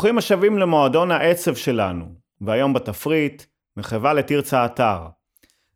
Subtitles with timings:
[0.00, 2.04] ברוכים השבים למועדון העצב שלנו,
[2.40, 3.42] והיום בתפריט,
[3.76, 4.98] מחווה לתרצה אתר.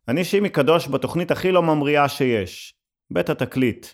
[0.07, 2.75] אני שימי קדוש בתוכנית הכי לא ממריאה שיש,
[3.11, 3.87] בית התקליט.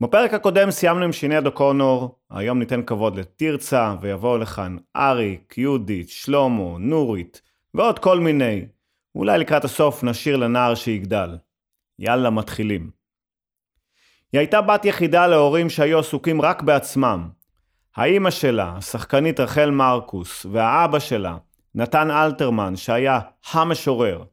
[0.00, 6.78] בפרק הקודם סיימנו עם שיני דוקונור, היום ניתן כבוד לתרצה, ויבואו לכאן אריק, יהודית, שלמה,
[6.78, 7.42] נורית,
[7.74, 8.66] ועוד כל מיני.
[9.14, 11.38] אולי לקראת הסוף נשאיר לנער שיגדל.
[11.98, 12.90] יאללה, מתחילים.
[14.32, 17.28] היא הייתה בת יחידה להורים שהיו עסוקים רק בעצמם,
[17.96, 21.36] האימא שלה, השחקנית רחל מרקוס, והאבא שלה,
[21.74, 23.20] נתן אלתרמן, שהיה
[23.52, 24.24] המשורר.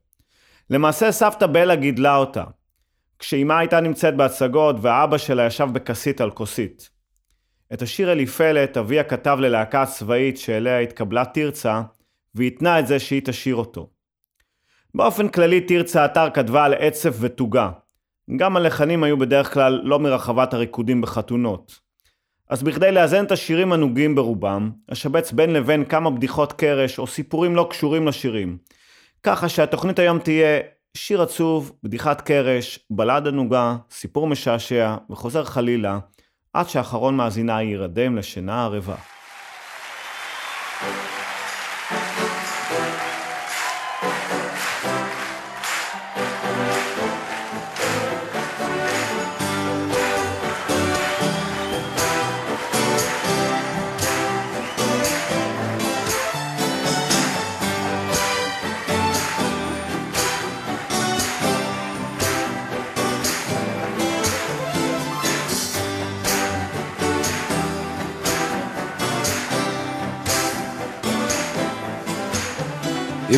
[0.69, 2.43] למעשה סבתא בלה גידלה אותה.
[3.19, 6.89] כשאימה הייתה נמצאת בהצגות ואבא שלה ישב בכסית על כוסית.
[7.73, 11.81] את השיר אליפלת אביה כתב ללהקה הצבאית שאליה התקבלה תרצה,
[12.35, 13.89] והתנה את זה שהיא תשיר אותו.
[14.95, 17.71] באופן כללי תרצה אתר כתבה על עצב ותוגה.
[18.37, 21.88] גם הלחנים היו בדרך כלל לא מרחבת הריקודים בחתונות.
[22.49, 27.55] אז בכדי לאזן את השירים הנוגים ברובם, אשבץ בין לבין כמה בדיחות קרש או סיפורים
[27.55, 28.57] לא קשורים לשירים.
[29.23, 30.59] ככה שהתוכנית היום תהיה
[30.97, 35.99] שיר עצוב, בדיחת קרש, בלדה נוגה, סיפור משעשע וחוזר חלילה,
[36.53, 38.95] עד שאחרון מאזינה יירדם לשינה ערבה.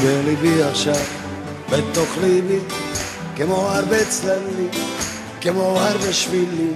[0.04, 0.96] בליבי עכשיו,
[1.70, 2.60] בתוך ליבי,
[3.36, 4.70] כמו הרבה צללים,
[5.42, 6.76] כמו הרבה שבילים,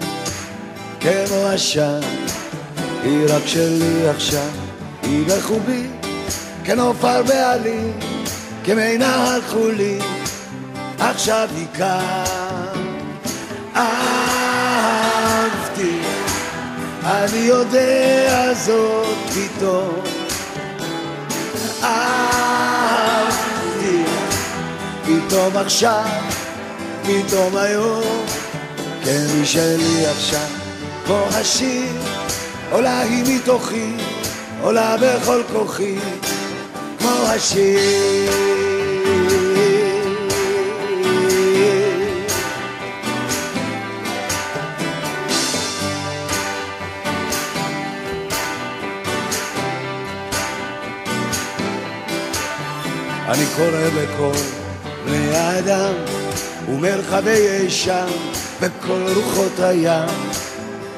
[1.00, 2.00] כמו עשן.
[3.04, 4.50] היא רק שלי עכשיו,
[5.04, 5.88] היא בחובי,
[6.64, 7.94] כנוף הרבה עלים,
[8.64, 10.00] כמי נהר חולי,
[11.00, 12.74] עכשיו היא כאן.
[13.76, 14.82] אהבתי,
[17.04, 20.02] אני יודע זאת פתאום.
[21.84, 22.65] אהבתי,
[25.36, 26.06] פתאום עכשיו,
[27.04, 28.26] פתאום היום,
[29.04, 30.48] כן היא שלי עכשיו,
[31.06, 31.94] כמו השיר,
[32.72, 33.92] עולה היא מתוכי,
[34.62, 35.98] עולה בכל כוחי,
[37.00, 38.32] כמו השיר.
[53.28, 54.65] אני קורא בכל
[55.06, 55.94] בני האדם
[56.70, 58.08] ומרחבי ישם
[58.62, 60.10] בכל רוחות הים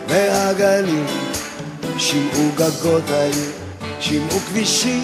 [0.08, 1.06] והגלים
[1.98, 3.52] שמעו גגות העיר,
[4.00, 5.04] שמעו כבישים,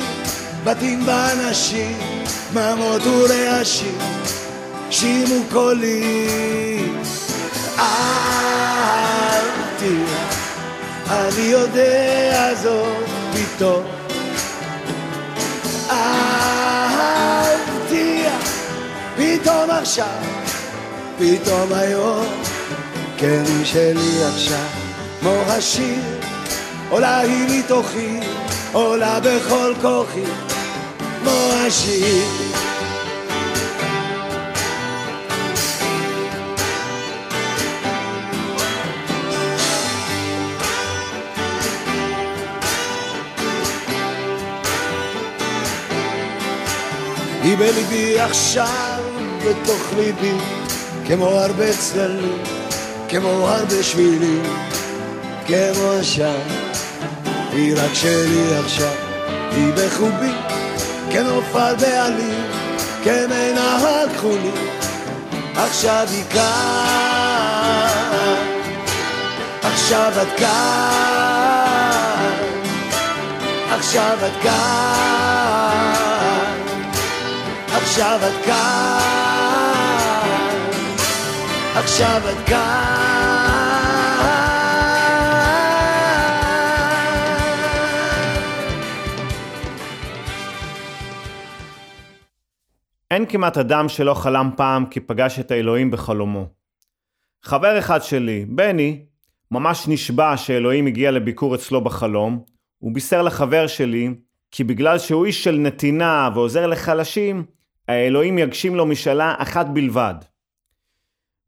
[0.63, 1.97] בתים באנשים,
[2.53, 3.97] דממות ורעשים,
[4.89, 7.01] שמעו קולים.
[7.79, 9.45] אל
[9.79, 10.27] תראה,
[11.09, 13.92] אני יודע זאת פתאום.
[19.43, 20.21] פתאום עכשיו,
[21.17, 22.25] פתאום היום,
[23.17, 24.67] כן שלי עכשיו,
[25.19, 26.01] כמו השיר,
[26.89, 28.19] עולה היא מתוכי,
[28.71, 30.23] עולה בכל כוחי,
[30.99, 32.25] כמו השיר.
[47.43, 48.92] היא בליבי עכשיו,
[49.45, 50.33] בתוך ליבי,
[51.07, 52.43] כמו הרבה צללים,
[53.09, 54.43] כמו הרבה שבילים,
[55.47, 56.39] כמו עשן.
[57.51, 58.93] היא רק שלי עכשיו,
[59.51, 60.31] היא בחובי,
[61.11, 62.43] כנוף על בעלים,
[63.03, 64.51] כמי נהר כחולי,
[65.55, 66.43] עכשיו היא כאן,
[69.61, 72.33] עכשיו את כאן,
[73.71, 76.03] עכשיו את כאן.
[77.75, 79.22] עכשיו את כאן,
[81.75, 82.49] עכשיו את.
[93.11, 96.45] אין כמעט אדם שלא חלם פעם כי פגש את האלוהים בחלומו.
[97.43, 99.05] חבר אחד שלי, בני,
[99.51, 102.43] ממש נשבע שאלוהים הגיע לביקור אצלו בחלום,
[102.77, 104.13] הוא בישר לחבר שלי
[104.51, 107.45] כי בגלל שהוא איש של נתינה ועוזר לחלשים,
[107.87, 110.15] האלוהים יגשים לו משאלה אחת בלבד.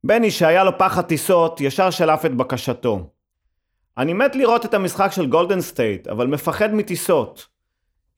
[0.07, 3.09] בני שהיה לו פחד טיסות, ישר שלף את בקשתו.
[3.97, 7.47] אני מת לראות את המשחק של גולדן סטייט, אבל מפחד מטיסות.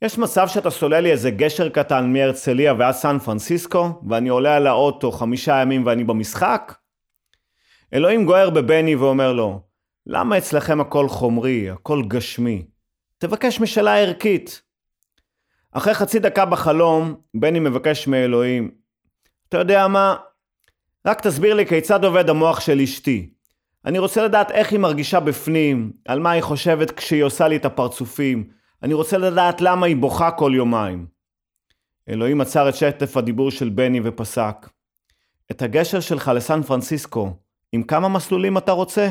[0.02, 4.68] יש מצב שאתה סולל לי איזה גשר קטן מהרצליה ועד סן פרנסיסקו, ואני עולה על
[4.68, 6.76] האוטו חמישה ימים ואני במשחק?
[7.94, 9.62] אלוהים גוער בבני ואומר לו,
[10.06, 12.66] למה אצלכם הכל חומרי, הכל גשמי?
[13.18, 14.62] תבקש משאלה ערכית.
[15.72, 18.72] אחרי חצי דקה בחלום, בני מבקש מאלוהים,
[19.50, 20.16] אתה יודע מה?
[21.08, 23.30] רק תסביר לי כיצד עובד המוח של אשתי.
[23.86, 27.66] אני רוצה לדעת איך היא מרגישה בפנים, על מה היא חושבת כשהיא עושה לי את
[27.66, 28.50] הפרצופים.
[28.84, 31.06] אני רוצה לדעת למה היא בוכה כל יומיים.
[32.10, 34.70] אלוהים עצר את שטף הדיבור של בני ופסק.
[35.52, 37.34] את הגשר שלך לסן פרנסיסקו,
[37.72, 39.10] עם כמה מסלולים אתה רוצה?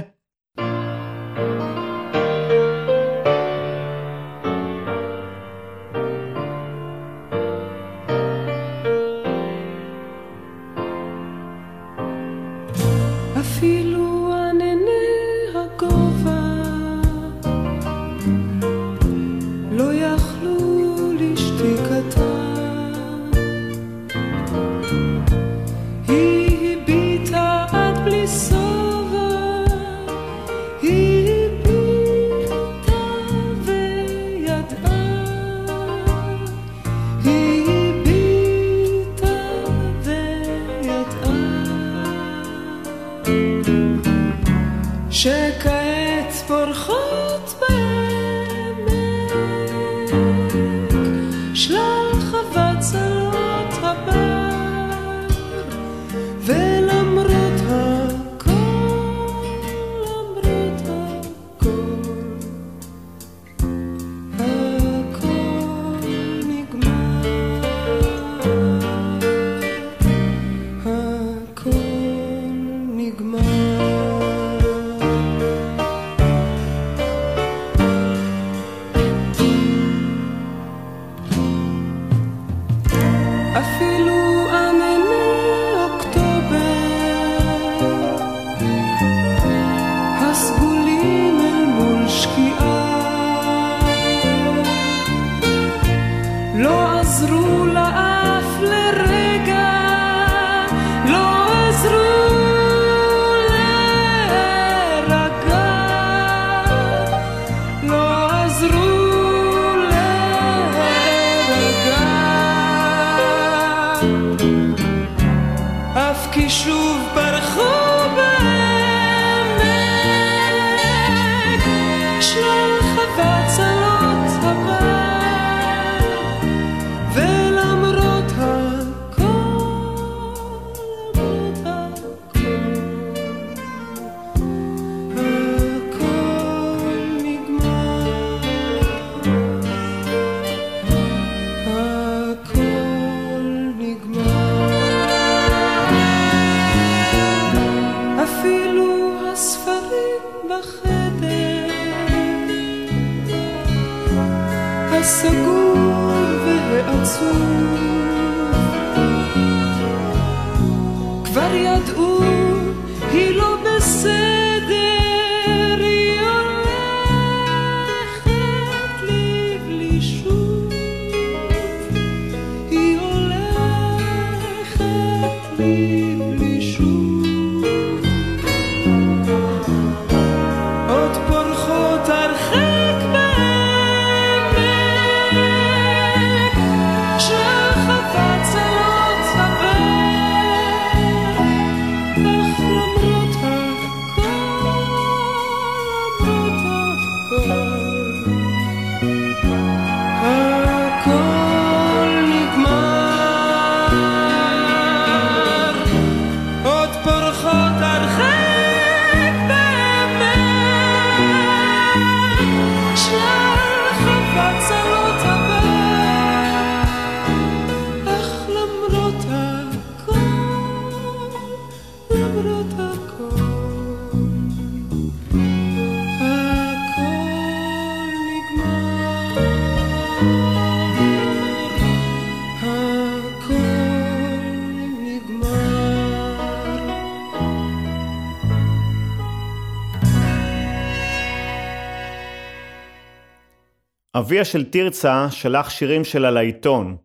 [244.18, 246.96] אביה של תרצה שלח שירים שלה לעיתון.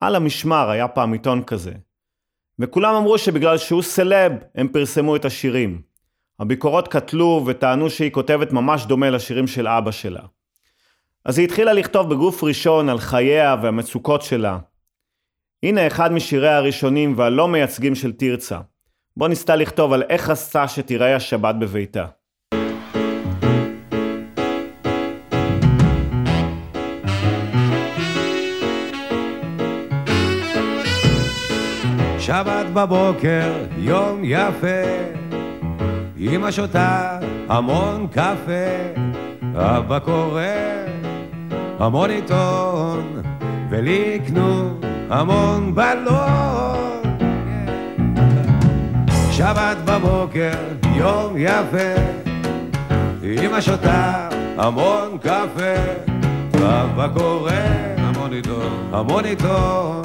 [0.00, 1.72] על המשמר היה פעם עיתון כזה.
[2.58, 5.82] וכולם אמרו שבגלל שהוא סלב, הם פרסמו את השירים.
[6.40, 10.20] הביקורות קטלו וטענו שהיא כותבת ממש דומה לשירים של אבא שלה.
[11.24, 14.58] אז היא התחילה לכתוב בגוף ראשון על חייה והמצוקות שלה.
[15.62, 18.58] הנה אחד משיריה הראשונים והלא מייצגים של תרצה.
[19.16, 22.06] בו ניסתה לכתוב על איך עשתה שתיראה השבת בביתה.
[32.30, 34.82] שבת בבוקר, יום יפה,
[36.18, 37.18] אמא שותה
[37.48, 39.00] המון קפה,
[39.54, 40.42] אבא קורא
[41.78, 43.22] המון עיתון,
[43.70, 47.02] ולי יקנו המון בלון.
[49.30, 50.58] שבת בבוקר,
[50.94, 51.94] יום יפה,
[53.22, 55.74] אמא שותה המון קפה,
[56.54, 57.52] אבא קורא
[57.98, 60.02] המון עיתון, המון עיתון,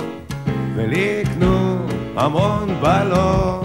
[0.75, 1.54] ולי יקנו
[2.15, 3.63] המון בלון.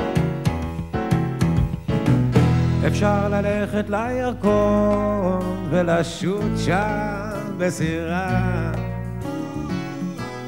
[2.86, 8.72] אפשר ללכת לירקון ולשוט שם בסירה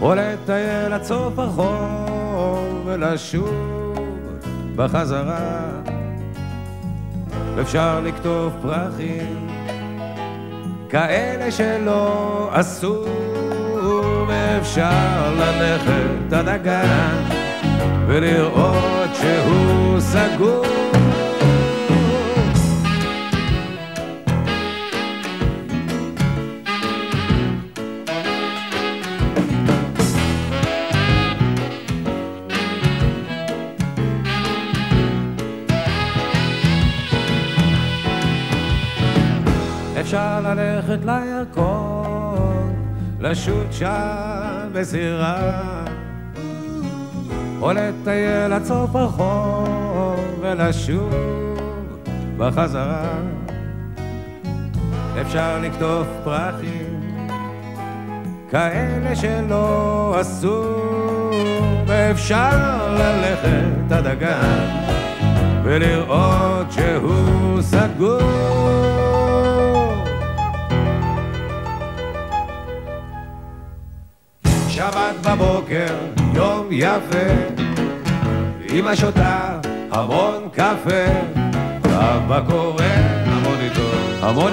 [0.01, 3.99] או לטייל עד סוף החור ולשוב
[4.77, 5.61] בחזרה
[7.61, 9.49] אפשר לקטוף פרחים
[10.89, 13.05] כאלה שלא עשו
[14.29, 17.32] ואפשר ללכת עד הגן
[18.07, 20.65] ולראות שהוא סגור.
[40.01, 42.75] אפשר ללכת לירקון,
[43.21, 45.82] לשוט שם בסירה,
[47.63, 51.13] או לטייל עד סוף החור ולשוב
[52.37, 53.13] בחזרה.
[55.21, 57.01] אפשר לקטוף פרחים,
[58.51, 60.65] כאלה שלא עשו,
[61.87, 64.69] ואפשר ללכת עד הגן
[65.65, 68.21] ולראות שהוא סגור.
[74.69, 77.29] שבת בבוקר, יום יפה,
[78.73, 79.61] אמא שותה
[79.91, 81.05] המון קפה,
[81.85, 82.85] אבא קורא
[83.27, 84.53] המון עיתון, המון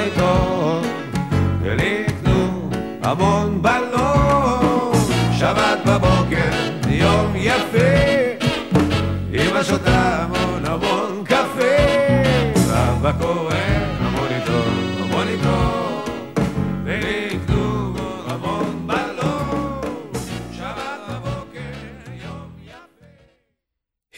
[1.61, 2.69] ולי יקנו
[3.03, 4.93] המון בלון.
[5.39, 6.51] שבת בבוקר,
[6.89, 7.89] יום יפה,
[9.33, 10.08] אמא שותה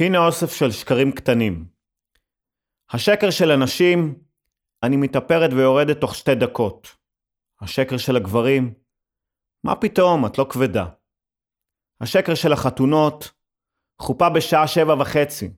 [0.01, 1.65] הנה אוסף של שקרים קטנים.
[2.89, 4.23] השקר של הנשים,
[4.83, 6.95] אני מתאפרת ויורדת תוך שתי דקות.
[7.61, 8.73] השקר של הגברים,
[9.63, 10.85] מה פתאום, את לא כבדה.
[12.01, 13.31] השקר של החתונות,
[14.01, 15.53] חופה בשעה שבע וחצי.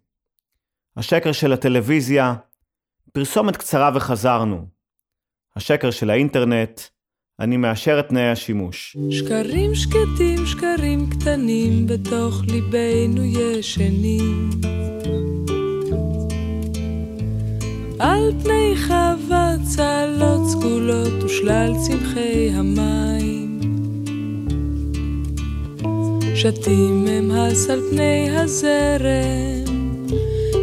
[0.98, 2.36] השקר של הטלוויזיה,
[3.14, 4.68] פרסומת קצרה וחזרנו.
[5.56, 6.82] השקר של האינטרנט,
[7.40, 8.98] אני מאשר את תנאי השימוש.
[9.10, 14.50] שקרים שקטים, שקרים קטנים, בתוך ליבנו ישנים.
[18.00, 23.60] על פני חווה צלות סגולות ושלל צמחי המים.
[26.36, 29.74] שתים הם הס על פני הזרם,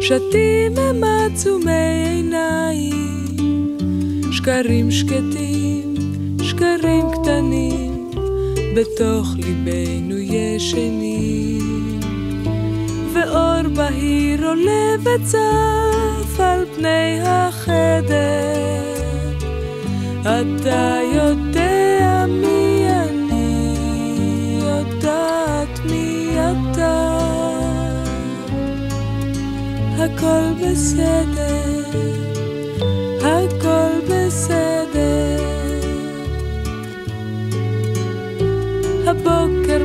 [0.00, 3.37] שתים הם עצומי עיניים.
[4.33, 5.89] שקרים שקטים,
[6.61, 8.11] שקרים קטנים,
[8.76, 12.00] בתוך ליבנו ישנים.
[13.14, 18.11] ואור בהיר עולה וצף על פני החדר.
[20.23, 23.76] אתה יודע מי אני,
[24.61, 27.19] יודעת מי אתה.
[29.99, 31.70] הכל בסדר,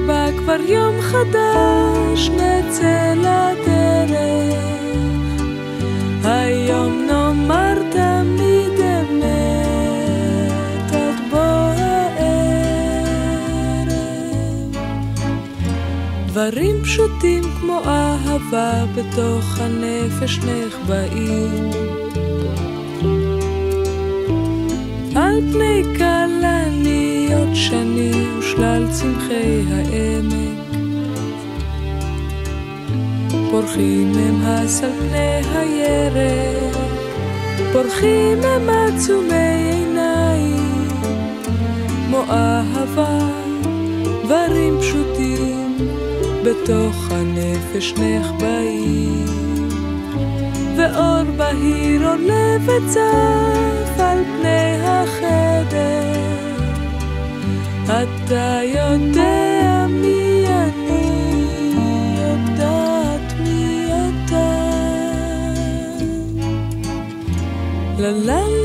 [0.07, 4.55] בא כבר יום חדש, נצא לדרך.
[6.23, 9.33] היום נאמר תמיד אמת
[10.93, 12.35] עד בוא הערב.
[16.27, 21.69] דברים פשוטים כמו אהבה בתוך הנפש נחבאים.
[25.15, 25.83] על פני
[27.25, 30.59] כלניות שני ושלל צמחי העמק.
[33.51, 36.77] פורחים הם הס על פני הירק,
[37.73, 40.87] פורחים הם עצומי עיניים,
[42.07, 43.19] כמו אהבה,
[44.23, 45.77] דברים פשוטים,
[46.43, 49.25] בתוך הנפש נחבאים.
[50.77, 56.14] ואור בהיר עולה וצף על פני החדר.
[57.85, 61.45] אתה יודע מי אני,
[62.17, 64.55] יודעת מי אתה.
[67.97, 68.64] לה לה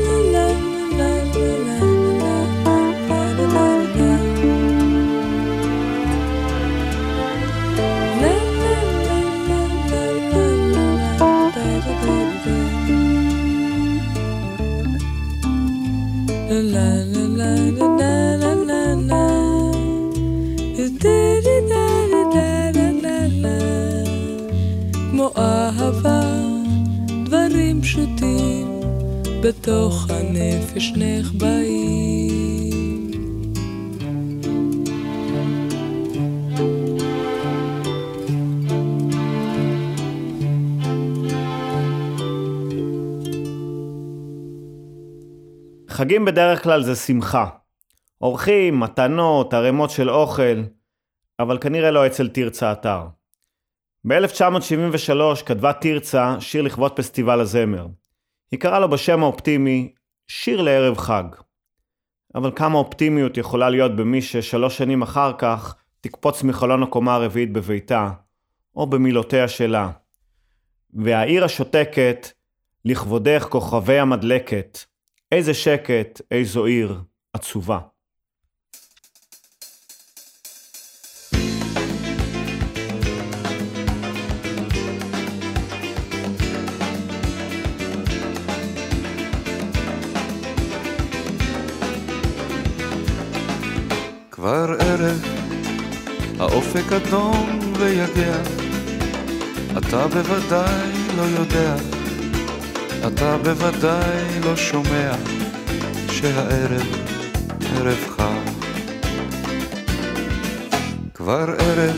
[25.41, 26.21] אהבה,
[27.25, 28.81] דברים פשוטים,
[29.43, 32.31] בתוך הנפש נחבאים.
[45.89, 47.49] חגים בדרך כלל זה שמחה.
[48.21, 50.63] אורחים, מתנות, ערימות של אוכל,
[51.39, 53.20] אבל כנראה לא אצל תרצה אתר.
[54.07, 57.87] ב-1973 כתבה תרצה שיר לכבוד פסטיבל הזמר.
[58.51, 59.93] היא קראה לו בשם האופטימי
[60.27, 61.23] שיר לערב חג.
[62.35, 68.11] אבל כמה אופטימיות יכולה להיות במי ששלוש שנים אחר כך תקפוץ מחלון הקומה הרביעית בביתה,
[68.75, 69.91] או במילותיה שלה.
[70.93, 72.27] והעיר השותקת,
[72.85, 74.79] לכבודך כוכבי המדלקת,
[75.31, 77.01] איזה שקט, איזו עיר
[77.33, 77.79] עצובה.
[94.41, 95.25] כבר ערב,
[96.39, 98.37] האופק אדום ויגע,
[99.77, 101.75] אתה בוודאי לא יודע,
[103.07, 105.11] אתה בוודאי לא שומע,
[106.11, 106.87] שהערב
[107.75, 108.51] ערב חג.
[111.13, 111.97] כבר ערב,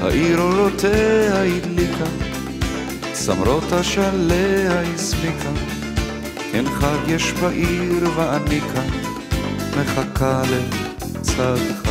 [0.00, 2.10] העיר אורותיה הדליקה,
[3.12, 5.50] צמרות השליה הסמיקה,
[6.52, 8.88] כן חג יש בעיר ואני כאן,
[9.80, 10.42] מחכה
[11.24, 11.90] לצדך.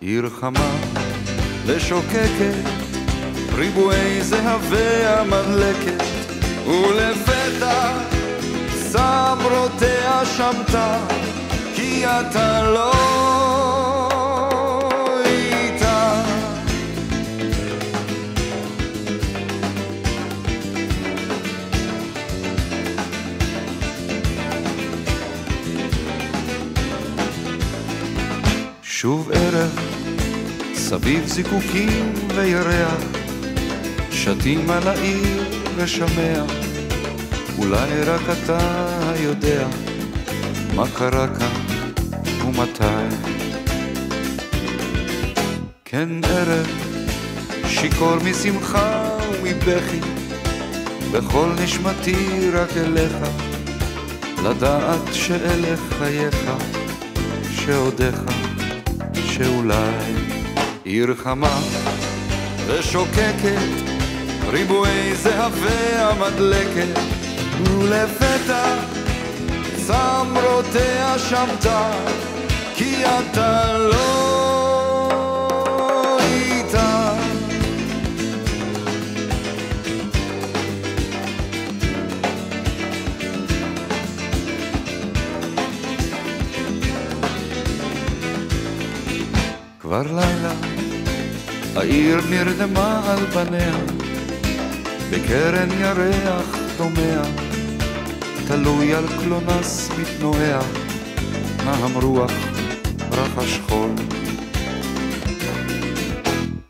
[0.00, 0.70] עיר חמה
[1.66, 2.54] ושוקקת,
[3.54, 6.02] ריבועי זהבי המדלקת,
[6.66, 7.92] ולפתע
[8.90, 10.98] צמרותיה שמתה,
[11.74, 13.41] כי אתה לא
[29.02, 29.78] שוב ערב,
[30.74, 33.02] סביב זיקוקים וירח,
[34.10, 35.44] שתים על העיר
[35.76, 36.44] ושמע,
[37.58, 38.58] אולי רק אתה
[39.20, 39.66] יודע
[40.74, 43.16] מה קרה כאן ומתי.
[45.84, 46.66] כן ערב,
[47.66, 50.00] שיכור משמחה ומבכי,
[51.12, 53.16] בכל נשמתי רק אליך,
[54.44, 56.50] לדעת שאלה חייך,
[57.50, 58.31] שעודיך,
[59.42, 60.14] שאולי
[60.84, 61.60] עיר חמה
[62.66, 63.72] ושוקקת,
[64.48, 66.98] ריבועי זהבי המדלקת,
[67.64, 68.74] ולפתע
[69.86, 71.90] צמרותיה שמתה,
[72.74, 74.31] כי אתה לא
[91.92, 93.76] העיר נרדמה על בניה,
[95.10, 97.22] בקרן ירח דומע,
[98.46, 100.60] תלוי על קלונס מתנועע,
[101.64, 102.32] נהם רוח,
[103.10, 103.90] רחש חול.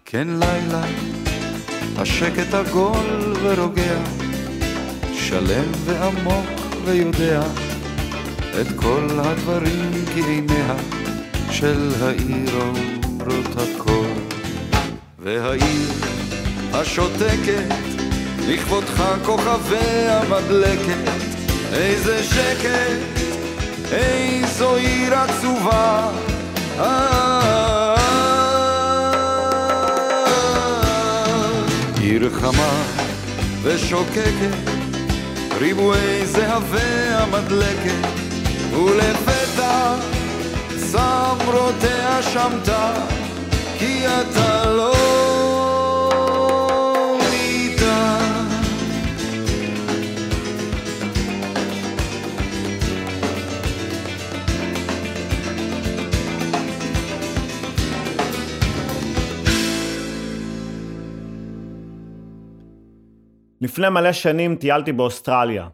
[0.05, 0.83] כן לילה,
[1.97, 4.01] השקט עגול ורוגע,
[5.15, 6.51] שלם ועמוק
[6.85, 7.43] ויודע,
[8.61, 10.75] את כל הדברים כי עיניה
[11.51, 13.82] של העיר אומרות הכל.
[15.25, 15.91] והעיר
[16.73, 17.75] השותקת,
[18.49, 21.11] לכבודך כוכבי המדלקת,
[21.73, 23.23] איזה שקט,
[23.93, 26.11] איזו עיר עצובה.
[32.01, 32.83] עיר חמה
[33.63, 34.71] ושוקקת,
[35.59, 36.27] ריבועי
[38.73, 39.95] ולפתע
[40.77, 42.23] צמרותיה
[43.79, 44.07] כי
[63.63, 65.69] לפני מלא שנים טיילתי באוסטרליה.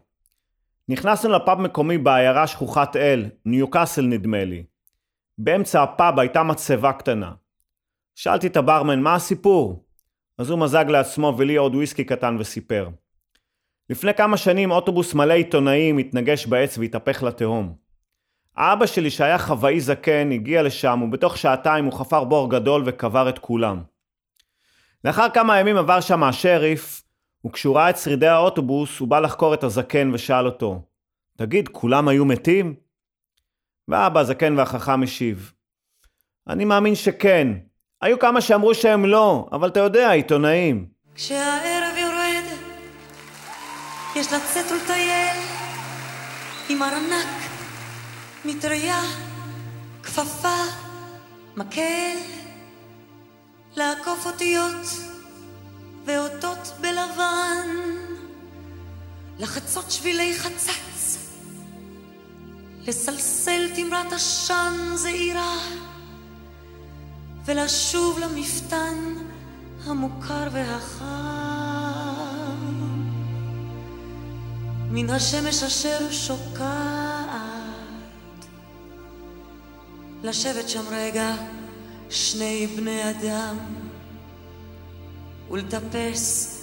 [0.89, 4.63] נכנסנו לפאב מקומי בעיירה שכוחת אל, ניוקאסל נדמה לי.
[5.37, 7.31] באמצע הפאב הייתה מצבה קטנה.
[8.15, 9.85] שאלתי את הברמן מה הסיפור?
[10.37, 12.89] אז הוא מזג לעצמו ולי עוד וויסקי קטן וסיפר.
[13.89, 17.75] לפני כמה שנים אוטובוס מלא עיתונאים התנגש בעץ והתהפך לתהום.
[18.55, 23.39] האבא שלי שהיה חוואי זקן הגיע לשם ובתוך שעתיים הוא חפר בור גדול וקבר את
[23.39, 23.83] כולם.
[25.05, 27.08] לאחר כמה ימים עבר שם השריף
[27.45, 30.81] וכשהוא ראה את שרידי האוטובוס, הוא בא לחקור את הזקן ושאל אותו,
[31.37, 32.75] תגיד, כולם היו מתים?
[33.87, 35.53] ואבא הזקן והחכם השיב,
[36.47, 37.47] אני מאמין שכן.
[38.01, 40.85] היו כמה שאמרו שהם לא, אבל אתה יודע, עיתונאים.
[41.15, 42.43] כשהערב יורד,
[44.15, 45.37] יש לצאת ולטייל
[46.69, 47.27] עם ארנק,
[48.45, 49.01] מטריה,
[50.03, 50.57] כפפה,
[51.57, 52.17] מקל,
[53.75, 55.08] לעקוף אותיות
[56.05, 57.67] ואותות בלבן,
[59.39, 61.17] לחצות שבילי חצץ,
[62.87, 65.57] לסלסל תמרת עשן זעירה,
[67.45, 69.15] ולשוב למפתן
[69.85, 71.59] המוכר והחם.
[74.91, 77.29] מן השמש אשר שוקעת,
[80.23, 81.35] לשבת שם רגע
[82.09, 83.57] שני בני אדם,
[85.51, 86.55] ולטפס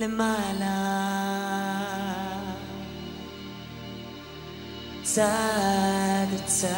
[0.00, 0.74] למעלה.
[5.02, 6.68] צד צד.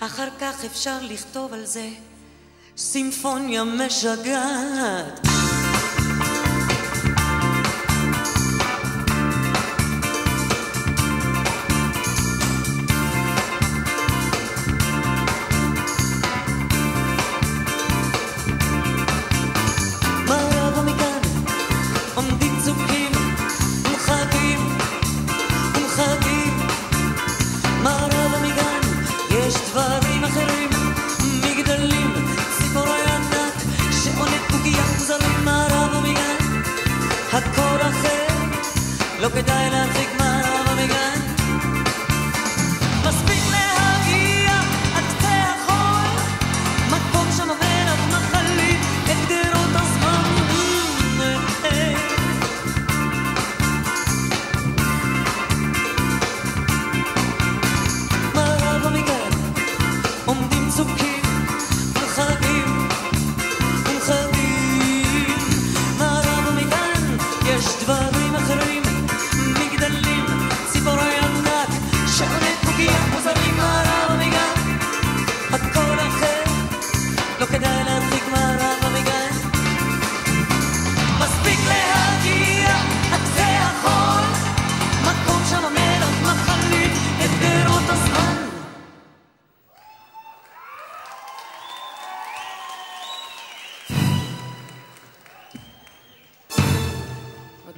[0.00, 1.88] אחר כך אפשר לכתוב על זה
[2.76, 5.31] סימפוניה משגעת.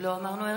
[0.07, 0.54] עוד לא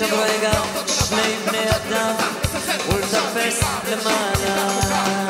[0.00, 0.52] לשבת שם רגע,
[0.86, 2.14] שני בני אדם,
[2.88, 3.60] ולטפס
[3.90, 5.29] למעלה.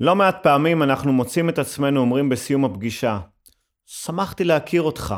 [0.00, 3.18] לא מעט פעמים אנחנו מוצאים את עצמנו אומרים בסיום הפגישה,
[3.86, 5.14] שמחתי להכיר אותך,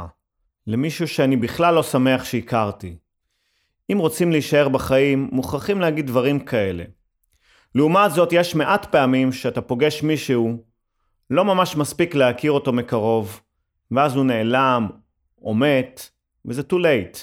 [0.67, 2.97] למישהו שאני בכלל לא שמח שהכרתי.
[3.93, 6.85] אם רוצים להישאר בחיים, מוכרחים להגיד דברים כאלה.
[7.75, 10.65] לעומת זאת, יש מעט פעמים שאתה פוגש מישהו,
[11.31, 13.41] לא ממש מספיק להכיר אותו מקרוב,
[13.91, 14.89] ואז הוא נעלם,
[15.43, 16.11] או מת,
[16.45, 17.19] וזה too late.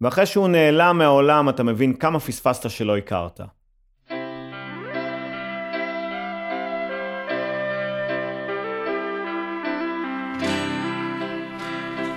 [0.00, 3.40] ואחרי שהוא נעלם מהעולם, אתה מבין כמה פספסת שלא הכרת.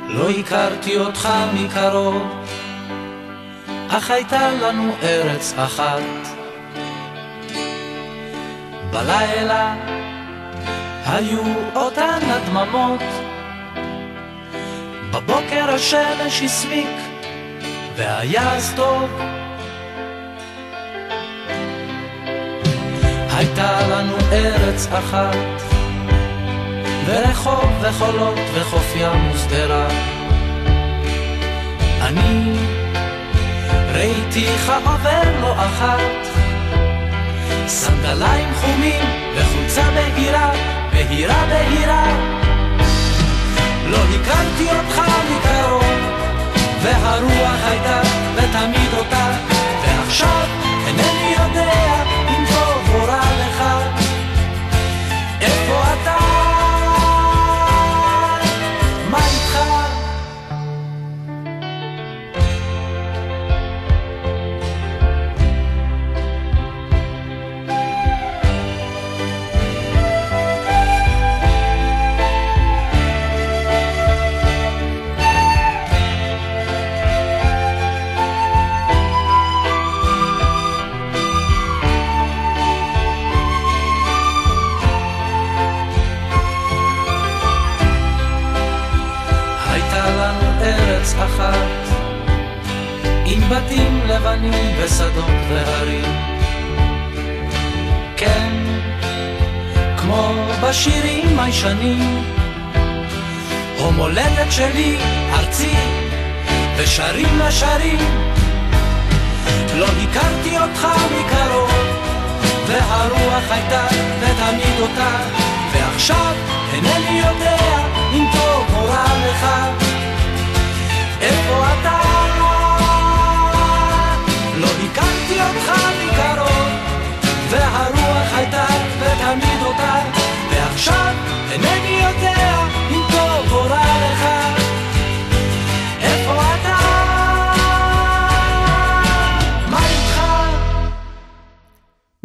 [0.08, 2.46] לא הכרתי אותך מקרוב,
[3.90, 6.02] אך הייתה לנו ארץ אחת.
[8.92, 9.76] בלילה
[11.06, 11.44] היו
[11.76, 13.04] אותן הדממות,
[15.12, 16.98] בבוקר השמש הסמיק,
[17.96, 19.10] והיה טוב.
[23.30, 25.77] הייתה לנו ארץ אחת,
[27.08, 29.88] ורחוב וחולות וחוף ים ושדרה.
[32.02, 32.54] אני
[33.94, 36.28] ראיתיך עובר לא אחת,
[37.68, 40.52] סנדליים חומים וחולצה בהירה,
[40.94, 42.06] בהירה בהירה.
[43.90, 45.84] לא הכרתי אותך מקרוב,
[46.82, 48.02] והרוח הייתה
[48.36, 49.17] ותמיד אותה,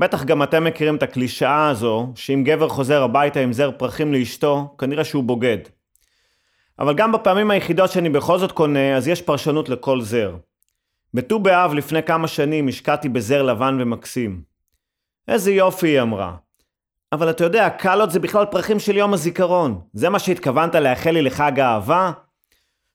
[0.02, 4.74] בטח גם אתם מכירים את הקלישאה הזו, שאם גבר חוזר הביתה עם זר פרחים לאשתו,
[4.78, 5.58] כנראה שהוא בוגד.
[6.78, 10.36] אבל גם בפעמים היחידות שאני בכל זאת קונה, אז יש פרשנות לכל זר.
[11.14, 14.42] בט"ו באב לפני כמה שנים השקעתי בזר לבן ומקסים.
[15.28, 16.36] איזה יופי, היא אמרה.
[17.12, 19.80] אבל אתה יודע, קלות זה בכלל פרחים של יום הזיכרון.
[19.92, 22.12] זה מה שהתכוונת לאחל לי לחג האהבה?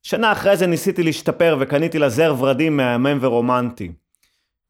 [0.04, 3.92] שנה אחרי זה ניסיתי להשתפר וקניתי לה זר ורדים מהמם ורומנטי.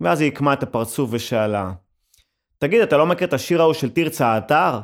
[0.01, 1.71] ואז היא עקמה את הפרצוף ושאלה,
[2.57, 4.79] תגיד, אתה לא מכיר את השיר ההוא של תרצה האתר?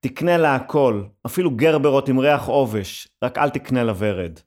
[0.00, 4.38] תקנה לה הכל, אפילו גרברות עם ריח עובש, רק אל תקנה לה ורד.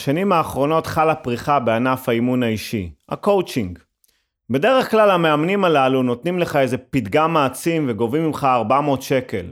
[0.00, 3.78] בשנים האחרונות חלה פריחה בענף האימון האישי, הקואוצ'ינג.
[4.50, 9.46] בדרך כלל המאמנים הללו נותנים לך איזה פתגם מעצים וגובים ממך 400 שקל.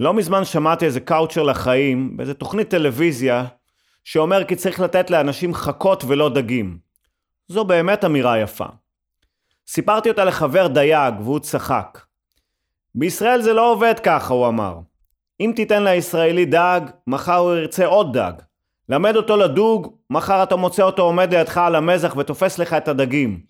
[0.00, 3.44] לא מזמן שמעתי איזה coacher לחיים באיזה תוכנית טלוויזיה
[4.04, 6.78] שאומר כי צריך לתת לאנשים חכות ולא דגים.
[7.48, 8.66] זו באמת אמירה יפה.
[9.66, 12.00] סיפרתי אותה לחבר דייג והוא צחק.
[12.94, 14.78] בישראל זה לא עובד ככה, הוא אמר.
[15.40, 18.47] אם תיתן לישראלי דג, מחר הוא ירצה עוד דג.
[18.88, 23.40] למד אותו לדוג, מחר אתה מוצא אותו עומד לידך על המזח ותופס לך את הדגים.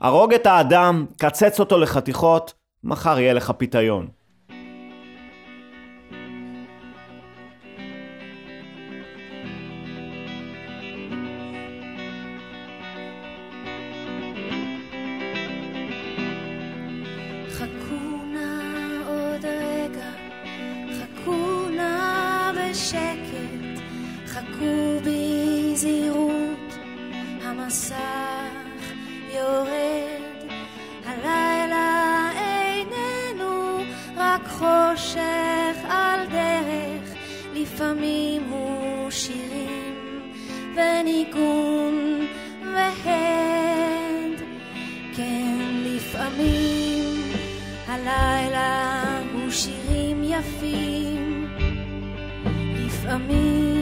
[0.00, 4.08] הרוג את האדם, קצץ אותו לחתיכות, מחר יהיה לך פיתיון.
[34.58, 37.14] חושך על דרך,
[37.54, 40.32] לפעמים הוא שירים
[40.74, 42.26] וניגון
[42.74, 44.40] והד.
[45.16, 47.32] כן, לפעמים
[47.86, 49.02] הלילה
[49.32, 51.48] הוא שירים יפים,
[52.76, 53.73] לפעמים,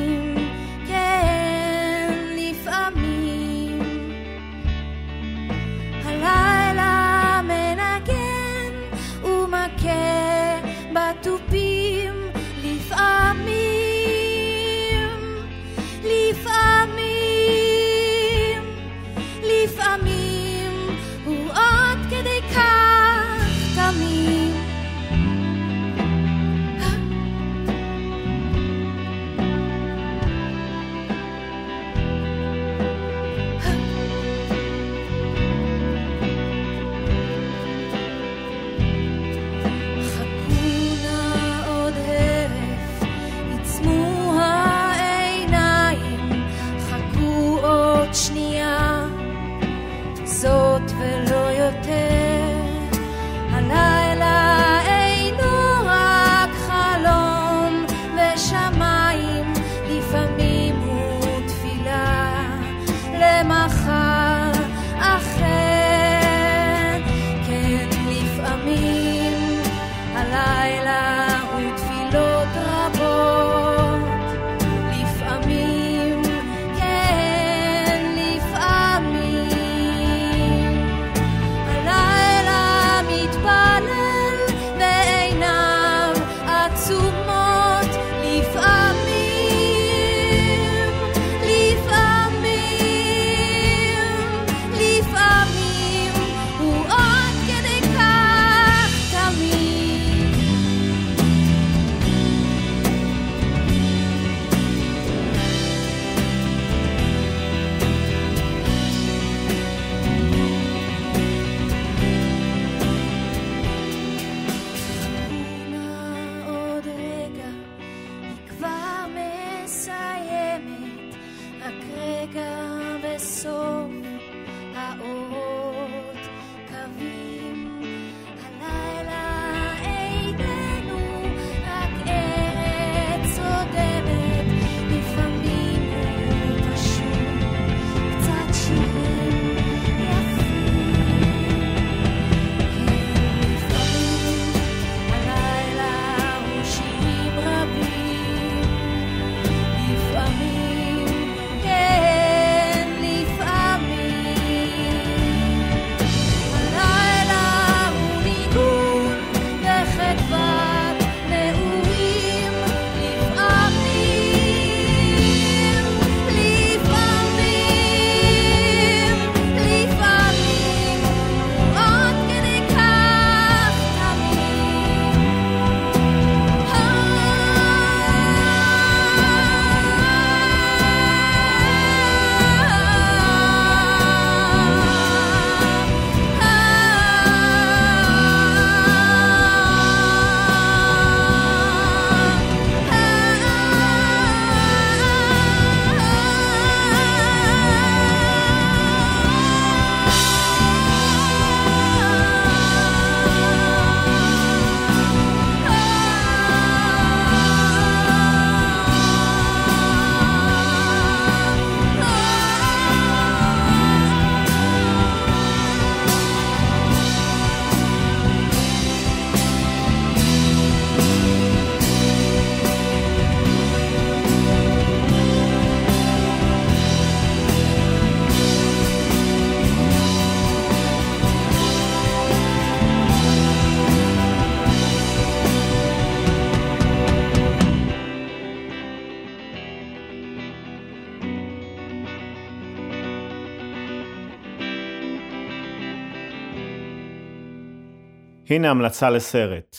[248.52, 249.76] הנה המלצה לסרט.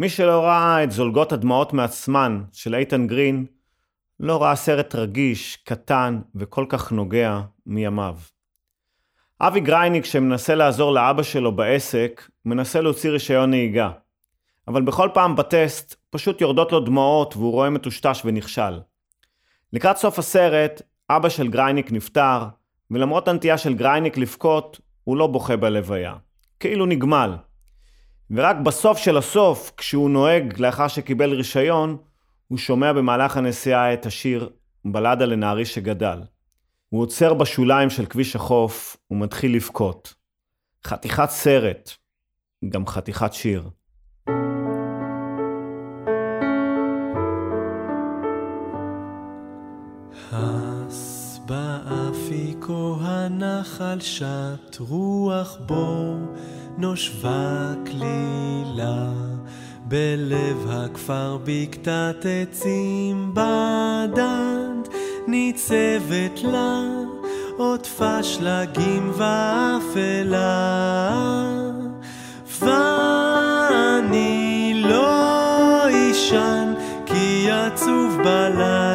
[0.00, 3.46] מי שלא ראה את זולגות הדמעות מעצמן של איתן גרין,
[4.20, 8.16] לא ראה סרט רגיש, קטן וכל כך נוגע מימיו.
[9.40, 13.90] אבי גרייניק שמנסה לעזור לאבא שלו בעסק, מנסה להוציא רישיון נהיגה.
[14.68, 18.80] אבל בכל פעם בטסט פשוט יורדות לו דמעות והוא רואה מטושטש ונכשל.
[19.72, 22.44] לקראת סוף הסרט, אבא של גרייניק נפטר,
[22.90, 26.14] ולמרות הנטייה של גרייניק לבכות, הוא לא בוכה בלוויה.
[26.60, 27.36] כאילו נגמל.
[28.30, 31.96] ורק בסוף של הסוף, כשהוא נוהג לאחר שקיבל רישיון,
[32.48, 34.50] הוא שומע במהלך הנסיעה את השיר
[34.84, 36.20] בלדה לנערי שגדל.
[36.88, 40.14] הוא עוצר בשוליים של כביש החוף ומתחיל לבכות.
[40.84, 41.90] חתיכת סרט,
[42.68, 43.68] גם חתיכת שיר.
[50.32, 56.16] הס באפיקו הנחל שט רוח בו
[56.78, 59.12] נושבה כלילה
[59.84, 64.88] בלב הכפר בקתת עצים בדד
[65.28, 66.82] ניצבת לה
[67.56, 70.70] עוטפה שלגים ואפלה.
[72.60, 76.74] ואני לא אישן
[77.06, 78.89] כי עצוב בלילה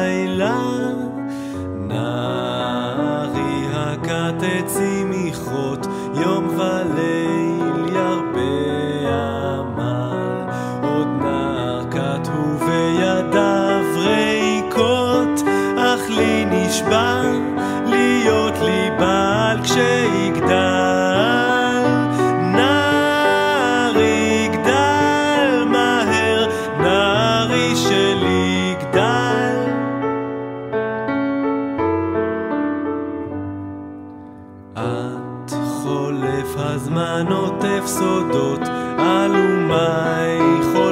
[19.66, 20.52] כשיגדל
[22.54, 26.46] נער יגדל מהר
[26.80, 29.70] נערי שלי יגדל.
[34.74, 38.60] את חולף הזמן עוטף סודות
[38.98, 40.85] אלומי חולפים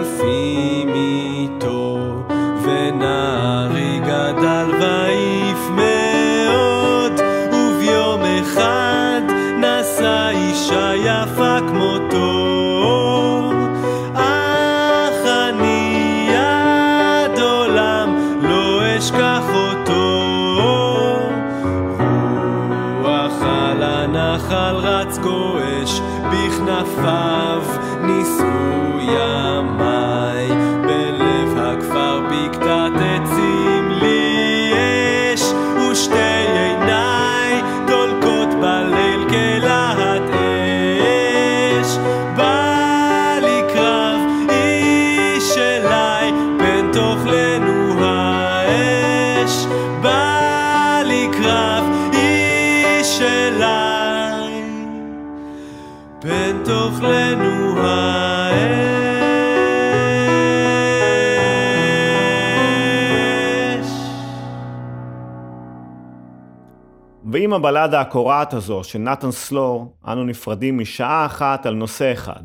[67.54, 72.42] הבלדה הקורעת הזו של נתן סלור, אנו נפרדים משעה אחת על נושא אחד.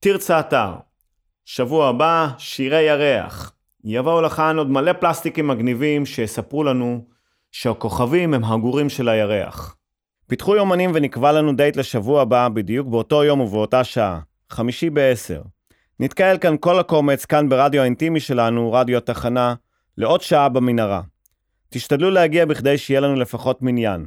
[0.00, 0.72] תרצה אתר.
[1.44, 3.52] שבוע הבא, שירי ירח.
[3.84, 7.04] יבואו לכאן עוד מלא פלסטיקים מגניבים שיספרו לנו
[7.52, 9.76] שהכוכבים הם הגורים של הירח.
[10.26, 14.20] פיתחו יומנים ונקבע לנו דייט לשבוע הבא בדיוק באותו יום ובאותה שעה,
[14.50, 15.42] חמישי בעשר.
[16.00, 19.54] נתקהל כאן כל הקומץ כאן ברדיו האינטימי שלנו, רדיו התחנה,
[19.98, 21.00] לעוד שעה במנהרה.
[21.68, 24.06] תשתדלו להגיע בכדי שיהיה לנו לפחות מניין.